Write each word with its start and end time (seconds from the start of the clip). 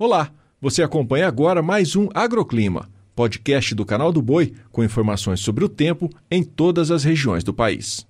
Olá, 0.00 0.30
você 0.60 0.80
acompanha 0.80 1.26
agora 1.26 1.60
mais 1.60 1.96
um 1.96 2.08
Agroclima, 2.14 2.88
podcast 3.16 3.74
do 3.74 3.84
canal 3.84 4.12
do 4.12 4.22
Boi 4.22 4.54
com 4.70 4.84
informações 4.84 5.40
sobre 5.40 5.64
o 5.64 5.68
tempo 5.68 6.08
em 6.30 6.44
todas 6.44 6.92
as 6.92 7.02
regiões 7.02 7.42
do 7.42 7.52
país. 7.52 8.06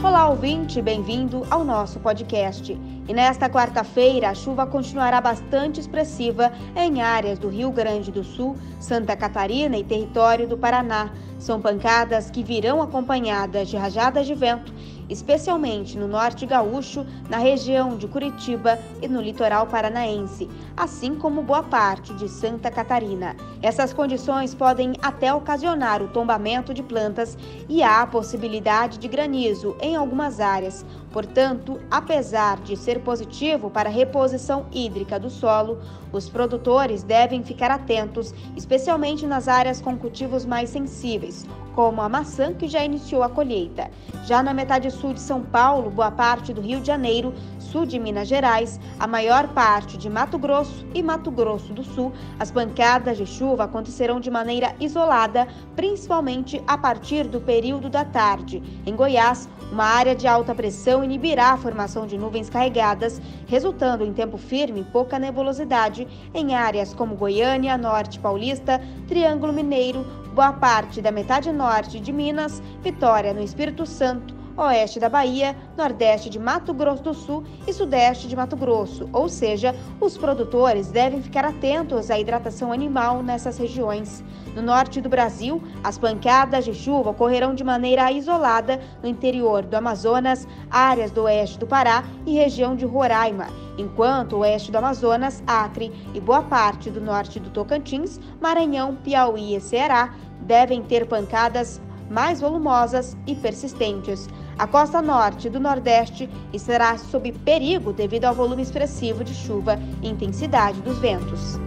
Olá, 0.00 0.28
ouvinte, 0.28 0.80
bem-vindo 0.80 1.44
ao 1.50 1.64
nosso 1.64 1.98
podcast. 1.98 2.78
E 3.08 3.12
nesta 3.12 3.50
quarta-feira, 3.50 4.30
a 4.30 4.34
chuva 4.34 4.64
continuará 4.64 5.20
bastante 5.20 5.80
expressiva 5.80 6.52
em 6.76 7.02
áreas 7.02 7.36
do 7.36 7.48
Rio 7.48 7.72
Grande 7.72 8.12
do 8.12 8.22
Sul, 8.22 8.56
Santa 8.78 9.16
Catarina 9.16 9.76
e 9.76 9.82
território 9.82 10.46
do 10.46 10.56
Paraná. 10.56 11.10
São 11.44 11.60
pancadas 11.60 12.30
que 12.30 12.42
virão 12.42 12.80
acompanhadas 12.80 13.68
de 13.68 13.76
rajadas 13.76 14.26
de 14.26 14.34
vento 14.34 14.72
especialmente 15.08 15.98
no 15.98 16.08
norte 16.08 16.46
gaúcho, 16.46 17.06
na 17.28 17.38
região 17.38 17.96
de 17.96 18.08
Curitiba 18.08 18.78
e 19.02 19.08
no 19.08 19.20
litoral 19.20 19.66
paranaense, 19.66 20.48
assim 20.76 21.14
como 21.14 21.42
boa 21.42 21.62
parte 21.62 22.14
de 22.14 22.28
Santa 22.28 22.70
Catarina. 22.70 23.36
Essas 23.62 23.92
condições 23.92 24.54
podem 24.54 24.94
até 25.02 25.32
ocasionar 25.32 26.02
o 26.02 26.08
tombamento 26.08 26.72
de 26.72 26.82
plantas 26.82 27.36
e 27.68 27.82
há 27.82 28.02
a 28.02 28.06
possibilidade 28.06 28.98
de 28.98 29.08
granizo 29.08 29.76
em 29.80 29.96
algumas 29.96 30.40
áreas. 30.40 30.84
Portanto, 31.12 31.80
apesar 31.90 32.60
de 32.60 32.76
ser 32.76 33.00
positivo 33.00 33.70
para 33.70 33.88
a 33.88 33.92
reposição 33.92 34.66
hídrica 34.72 35.18
do 35.18 35.30
solo, 35.30 35.78
os 36.12 36.28
produtores 36.28 37.02
devem 37.02 37.42
ficar 37.42 37.70
atentos, 37.70 38.34
especialmente 38.56 39.26
nas 39.26 39.48
áreas 39.48 39.80
com 39.80 39.96
cultivos 39.96 40.44
mais 40.44 40.70
sensíveis, 40.70 41.33
como 41.74 42.00
a 42.00 42.08
maçã 42.08 42.54
que 42.54 42.68
já 42.68 42.84
iniciou 42.84 43.22
a 43.22 43.28
colheita. 43.28 43.90
Já 44.24 44.42
na 44.42 44.54
metade 44.54 44.90
sul 44.90 45.12
de 45.12 45.20
São 45.20 45.42
Paulo, 45.42 45.90
boa 45.90 46.10
parte 46.10 46.52
do 46.52 46.60
Rio 46.60 46.80
de 46.80 46.86
Janeiro, 46.86 47.34
sul 47.74 47.84
de 47.84 47.98
Minas 47.98 48.28
Gerais, 48.28 48.78
a 49.00 49.06
maior 49.08 49.48
parte 49.48 49.98
de 49.98 50.08
Mato 50.08 50.38
Grosso 50.38 50.86
e 50.94 51.02
Mato 51.02 51.28
Grosso 51.28 51.72
do 51.72 51.82
Sul, 51.82 52.12
as 52.38 52.48
pancadas 52.48 53.16
de 53.16 53.26
chuva 53.26 53.64
acontecerão 53.64 54.20
de 54.20 54.30
maneira 54.30 54.76
isolada, 54.78 55.48
principalmente 55.74 56.62
a 56.68 56.78
partir 56.78 57.26
do 57.26 57.40
período 57.40 57.90
da 57.90 58.04
tarde. 58.04 58.62
Em 58.86 58.94
Goiás, 58.94 59.48
uma 59.72 59.86
área 59.86 60.14
de 60.14 60.28
alta 60.28 60.54
pressão 60.54 61.02
inibirá 61.02 61.48
a 61.48 61.56
formação 61.56 62.06
de 62.06 62.16
nuvens 62.16 62.48
carregadas, 62.48 63.20
resultando 63.48 64.04
em 64.04 64.12
tempo 64.12 64.38
firme 64.38 64.82
e 64.82 64.84
pouca 64.84 65.18
nebulosidade 65.18 66.06
em 66.32 66.54
áreas 66.54 66.94
como 66.94 67.16
Goiânia, 67.16 67.76
Norte 67.76 68.20
Paulista, 68.20 68.80
Triângulo 69.08 69.52
Mineiro, 69.52 70.06
boa 70.32 70.52
parte 70.52 71.02
da 71.02 71.10
metade 71.10 71.50
norte 71.50 71.98
de 71.98 72.12
Minas, 72.12 72.62
Vitória 72.84 73.34
no 73.34 73.42
Espírito 73.42 73.84
Santo, 73.84 74.43
oeste 74.56 75.00
da 75.00 75.08
Bahia, 75.08 75.56
nordeste 75.76 76.30
de 76.30 76.38
Mato 76.38 76.72
Grosso 76.72 77.02
do 77.02 77.14
Sul 77.14 77.44
e 77.66 77.72
sudeste 77.72 78.28
de 78.28 78.36
Mato 78.36 78.56
Grosso, 78.56 79.08
ou 79.12 79.28
seja, 79.28 79.74
os 80.00 80.16
produtores 80.16 80.90
devem 80.90 81.20
ficar 81.20 81.44
atentos 81.44 82.10
à 82.10 82.18
hidratação 82.18 82.72
animal 82.72 83.22
nessas 83.22 83.58
regiões. 83.58 84.22
No 84.54 84.62
norte 84.62 85.00
do 85.00 85.08
Brasil, 85.08 85.60
as 85.82 85.98
pancadas 85.98 86.64
de 86.64 86.72
chuva 86.72 87.10
ocorrerão 87.10 87.54
de 87.54 87.64
maneira 87.64 88.12
isolada 88.12 88.80
no 89.02 89.08
interior 89.08 89.64
do 89.64 89.74
Amazonas, 89.74 90.46
áreas 90.70 91.10
do 91.10 91.22
oeste 91.22 91.58
do 91.58 91.66
Pará 91.66 92.04
e 92.24 92.34
região 92.34 92.76
de 92.76 92.84
Roraima, 92.84 93.48
enquanto 93.76 94.34
o 94.34 94.38
oeste 94.40 94.70
do 94.70 94.78
Amazonas, 94.78 95.42
Acre 95.46 95.92
e 96.14 96.20
boa 96.20 96.42
parte 96.42 96.90
do 96.90 97.00
norte 97.00 97.40
do 97.40 97.50
Tocantins, 97.50 98.20
Maranhão, 98.40 98.94
Piauí 99.02 99.56
e 99.56 99.60
Ceará 99.60 100.14
devem 100.40 100.82
ter 100.82 101.06
pancadas 101.06 101.80
mais 102.08 102.40
volumosas 102.40 103.16
e 103.26 103.34
persistentes. 103.34 104.28
A 104.56 104.66
costa 104.66 105.02
norte 105.02 105.50
do 105.50 105.58
Nordeste 105.58 106.28
estará 106.52 106.96
sob 106.96 107.32
perigo 107.32 107.92
devido 107.92 108.24
ao 108.24 108.34
volume 108.34 108.62
expressivo 108.62 109.24
de 109.24 109.34
chuva 109.34 109.78
e 110.00 110.08
intensidade 110.08 110.80
dos 110.80 110.98
ventos. 110.98 111.58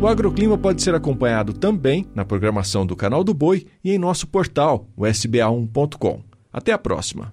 O 0.00 0.06
agroclima 0.06 0.58
pode 0.58 0.82
ser 0.82 0.94
acompanhado 0.94 1.52
também 1.52 2.06
na 2.14 2.24
programação 2.24 2.84
do 2.84 2.96
Canal 2.96 3.22
do 3.22 3.32
Boi 3.32 3.66
e 3.84 3.92
em 3.92 3.98
nosso 3.98 4.26
portal, 4.26 4.86
o 4.96 5.02
sba1.com. 5.02 6.20
Até 6.52 6.72
a 6.72 6.78
próxima! 6.78 7.32